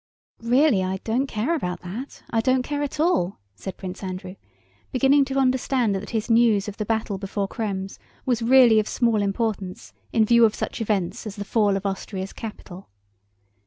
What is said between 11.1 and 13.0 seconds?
as the fall of Austria's capital.